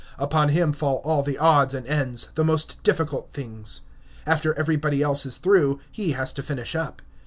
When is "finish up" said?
6.41-7.03